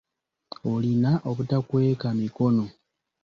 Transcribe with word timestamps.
Olina 0.71 1.11
obutakweka 1.29 2.07
mikono. 2.19 2.65